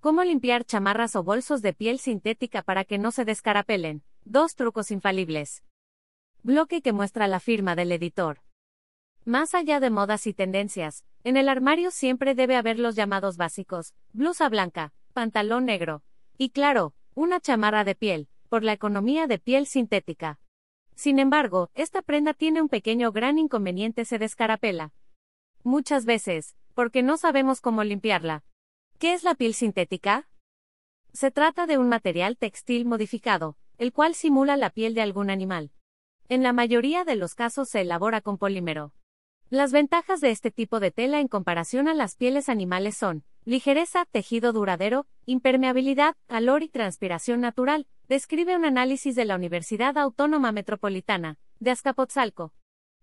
Cómo 0.00 0.22
limpiar 0.22 0.64
chamarras 0.64 1.16
o 1.16 1.24
bolsos 1.24 1.60
de 1.60 1.72
piel 1.72 1.98
sintética 1.98 2.62
para 2.62 2.84
que 2.84 2.98
no 2.98 3.10
se 3.10 3.24
descarapelen. 3.24 4.04
Dos 4.24 4.54
trucos 4.54 4.92
infalibles. 4.92 5.64
Bloque 6.44 6.82
que 6.82 6.92
muestra 6.92 7.26
la 7.26 7.40
firma 7.40 7.74
del 7.74 7.90
editor. 7.90 8.38
Más 9.24 9.56
allá 9.56 9.80
de 9.80 9.90
modas 9.90 10.28
y 10.28 10.34
tendencias, 10.34 11.04
en 11.24 11.36
el 11.36 11.48
armario 11.48 11.90
siempre 11.90 12.36
debe 12.36 12.54
haber 12.54 12.78
los 12.78 12.94
llamados 12.94 13.36
básicos, 13.36 13.92
blusa 14.12 14.48
blanca, 14.48 14.92
pantalón 15.14 15.64
negro, 15.64 16.04
y 16.36 16.50
claro, 16.50 16.94
una 17.14 17.40
chamarra 17.40 17.82
de 17.82 17.96
piel, 17.96 18.28
por 18.48 18.62
la 18.62 18.72
economía 18.72 19.26
de 19.26 19.40
piel 19.40 19.66
sintética. 19.66 20.38
Sin 20.94 21.18
embargo, 21.18 21.70
esta 21.74 22.02
prenda 22.02 22.34
tiene 22.34 22.62
un 22.62 22.68
pequeño 22.68 23.10
gran 23.10 23.36
inconveniente 23.36 24.04
se 24.04 24.18
descarapela. 24.18 24.92
Muchas 25.64 26.04
veces, 26.04 26.56
porque 26.74 27.02
no 27.02 27.16
sabemos 27.16 27.60
cómo 27.60 27.82
limpiarla. 27.82 28.44
¿Qué 28.98 29.12
es 29.12 29.22
la 29.22 29.36
piel 29.36 29.54
sintética? 29.54 30.28
Se 31.12 31.30
trata 31.30 31.66
de 31.68 31.78
un 31.78 31.88
material 31.88 32.36
textil 32.36 32.84
modificado, 32.84 33.56
el 33.76 33.92
cual 33.92 34.16
simula 34.16 34.56
la 34.56 34.70
piel 34.70 34.92
de 34.94 35.02
algún 35.02 35.30
animal. 35.30 35.70
En 36.28 36.42
la 36.42 36.52
mayoría 36.52 37.04
de 37.04 37.14
los 37.14 37.36
casos 37.36 37.68
se 37.68 37.82
elabora 37.82 38.22
con 38.22 38.38
polímero. 38.38 38.92
Las 39.50 39.70
ventajas 39.70 40.20
de 40.20 40.32
este 40.32 40.50
tipo 40.50 40.80
de 40.80 40.90
tela 40.90 41.20
en 41.20 41.28
comparación 41.28 41.86
a 41.86 41.94
las 41.94 42.16
pieles 42.16 42.48
animales 42.48 42.96
son 42.96 43.22
ligereza, 43.44 44.04
tejido 44.10 44.52
duradero, 44.52 45.06
impermeabilidad, 45.26 46.16
calor 46.26 46.64
y 46.64 46.68
transpiración 46.68 47.40
natural, 47.40 47.86
describe 48.08 48.56
un 48.56 48.64
análisis 48.64 49.14
de 49.14 49.26
la 49.26 49.36
Universidad 49.36 49.96
Autónoma 49.96 50.50
Metropolitana, 50.50 51.38
de 51.60 51.70
Azcapotzalco. 51.70 52.52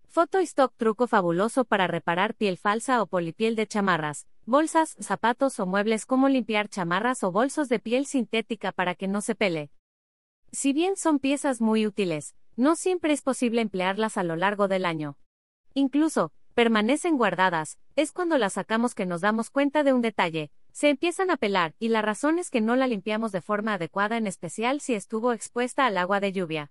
Foto 0.08 0.40
stock 0.40 0.74
truco 0.76 1.06
fabuloso 1.06 1.64
para 1.64 1.86
reparar 1.86 2.34
piel 2.34 2.58
falsa 2.58 3.00
o 3.00 3.06
polipiel 3.06 3.56
de 3.56 3.66
chamarras, 3.66 4.26
bolsas, 4.46 4.96
zapatos 5.00 5.60
o 5.60 5.66
muebles. 5.66 6.06
Cómo 6.06 6.28
limpiar 6.28 6.68
chamarras 6.68 7.22
o 7.24 7.32
bolsos 7.32 7.68
de 7.68 7.78
piel 7.78 8.06
sintética 8.06 8.72
para 8.72 8.94
que 8.94 9.08
no 9.08 9.20
se 9.20 9.34
pele. 9.34 9.70
Si 10.52 10.72
bien 10.72 10.96
son 10.96 11.18
piezas 11.18 11.60
muy 11.60 11.86
útiles, 11.86 12.34
no 12.56 12.76
siempre 12.76 13.12
es 13.12 13.20
posible 13.20 13.60
emplearlas 13.60 14.16
a 14.16 14.22
lo 14.22 14.36
largo 14.36 14.68
del 14.68 14.86
año. 14.86 15.18
Incluso, 15.74 16.32
permanecen 16.54 17.18
guardadas, 17.18 17.78
es 17.96 18.12
cuando 18.12 18.38
las 18.38 18.54
sacamos 18.54 18.94
que 18.94 19.04
nos 19.04 19.20
damos 19.20 19.50
cuenta 19.50 19.84
de 19.84 19.92
un 19.92 20.00
detalle, 20.00 20.50
se 20.72 20.88
empiezan 20.88 21.30
a 21.30 21.36
pelar, 21.36 21.74
y 21.78 21.88
la 21.88 22.00
razón 22.00 22.38
es 22.38 22.50
que 22.50 22.60
no 22.60 22.76
la 22.76 22.86
limpiamos 22.86 23.32
de 23.32 23.42
forma 23.42 23.74
adecuada 23.74 24.16
en 24.16 24.26
especial 24.26 24.80
si 24.80 24.94
estuvo 24.94 25.32
expuesta 25.32 25.84
al 25.84 25.98
agua 25.98 26.20
de 26.20 26.32
lluvia. 26.32 26.70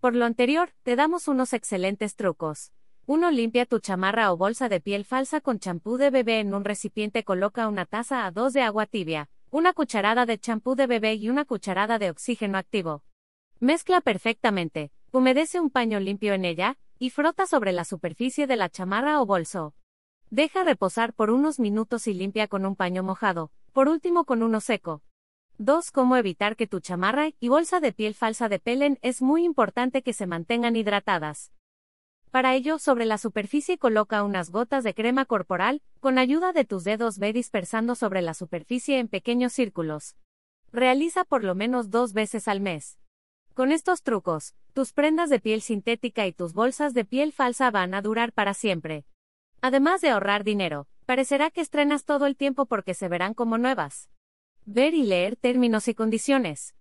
Por 0.00 0.14
lo 0.14 0.24
anterior, 0.24 0.72
te 0.82 0.96
damos 0.96 1.28
unos 1.28 1.52
excelentes 1.52 2.16
trucos. 2.16 2.72
1. 3.06 3.32
Limpia 3.32 3.66
tu 3.66 3.80
chamarra 3.80 4.32
o 4.32 4.38
bolsa 4.38 4.70
de 4.70 4.80
piel 4.80 5.04
falsa 5.04 5.42
con 5.42 5.58
champú 5.58 5.98
de 5.98 6.08
bebé 6.08 6.40
en 6.40 6.54
un 6.54 6.64
recipiente. 6.64 7.22
Coloca 7.22 7.68
una 7.68 7.84
taza 7.84 8.24
a 8.24 8.30
dos 8.30 8.54
de 8.54 8.62
agua 8.62 8.86
tibia, 8.86 9.28
una 9.50 9.74
cucharada 9.74 10.24
de 10.24 10.38
champú 10.38 10.74
de 10.74 10.86
bebé 10.86 11.12
y 11.12 11.28
una 11.28 11.44
cucharada 11.44 11.98
de 11.98 12.08
oxígeno 12.08 12.56
activo. 12.56 13.02
Mezcla 13.60 14.00
perfectamente, 14.00 14.90
humedece 15.12 15.60
un 15.60 15.68
paño 15.68 16.00
limpio 16.00 16.32
en 16.32 16.46
ella, 16.46 16.78
y 16.98 17.10
frota 17.10 17.46
sobre 17.46 17.72
la 17.72 17.84
superficie 17.84 18.46
de 18.46 18.56
la 18.56 18.70
chamarra 18.70 19.20
o 19.20 19.26
bolso. 19.26 19.74
Deja 20.30 20.64
reposar 20.64 21.12
por 21.12 21.28
unos 21.30 21.60
minutos 21.60 22.06
y 22.06 22.14
limpia 22.14 22.48
con 22.48 22.64
un 22.64 22.74
paño 22.74 23.02
mojado, 23.02 23.50
por 23.74 23.88
último 23.88 24.24
con 24.24 24.42
uno 24.42 24.62
seco. 24.62 25.02
2. 25.58 25.90
Cómo 25.90 26.16
evitar 26.16 26.56
que 26.56 26.66
tu 26.66 26.80
chamarra 26.80 27.28
y 27.38 27.48
bolsa 27.48 27.80
de 27.80 27.92
piel 27.92 28.14
falsa 28.14 28.48
depelen 28.48 28.98
es 29.02 29.20
muy 29.20 29.44
importante 29.44 30.02
que 30.02 30.14
se 30.14 30.26
mantengan 30.26 30.74
hidratadas. 30.74 31.52
Para 32.34 32.56
ello, 32.56 32.80
sobre 32.80 33.04
la 33.04 33.16
superficie 33.16 33.78
coloca 33.78 34.24
unas 34.24 34.50
gotas 34.50 34.82
de 34.82 34.92
crema 34.92 35.24
corporal, 35.24 35.82
con 36.00 36.18
ayuda 36.18 36.52
de 36.52 36.64
tus 36.64 36.82
dedos 36.82 37.20
ve 37.20 37.32
dispersando 37.32 37.94
sobre 37.94 38.22
la 38.22 38.34
superficie 38.34 38.98
en 38.98 39.06
pequeños 39.06 39.52
círculos. 39.52 40.16
Realiza 40.72 41.22
por 41.24 41.44
lo 41.44 41.54
menos 41.54 41.90
dos 41.90 42.12
veces 42.12 42.48
al 42.48 42.60
mes. 42.60 42.98
Con 43.54 43.70
estos 43.70 44.02
trucos, 44.02 44.56
tus 44.72 44.92
prendas 44.92 45.30
de 45.30 45.38
piel 45.38 45.62
sintética 45.62 46.26
y 46.26 46.32
tus 46.32 46.54
bolsas 46.54 46.92
de 46.92 47.04
piel 47.04 47.30
falsa 47.30 47.70
van 47.70 47.94
a 47.94 48.02
durar 48.02 48.32
para 48.32 48.52
siempre. 48.52 49.04
Además 49.60 50.00
de 50.00 50.08
ahorrar 50.08 50.42
dinero, 50.42 50.88
parecerá 51.06 51.52
que 51.52 51.60
estrenas 51.60 52.04
todo 52.04 52.26
el 52.26 52.34
tiempo 52.34 52.66
porque 52.66 52.94
se 52.94 53.06
verán 53.06 53.34
como 53.34 53.58
nuevas. 53.58 54.10
Ver 54.64 54.94
y 54.94 55.04
leer 55.04 55.36
términos 55.36 55.86
y 55.86 55.94
condiciones. 55.94 56.74